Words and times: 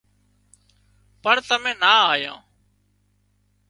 پڻ 1.23 1.35
تمين 1.47 1.75
نا 1.81 1.93
آيان 2.13 2.39